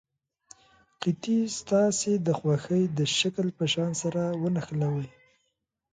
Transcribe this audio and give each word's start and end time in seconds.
قطي 1.01 1.37
ستاسې 1.59 2.13
د 2.25 2.27
خوښې 2.39 2.81
د 2.97 2.99
شکل 3.17 3.47
په 3.57 3.65
شان 3.73 3.91
سره 4.01 4.21
ونښلوئ. 4.41 5.07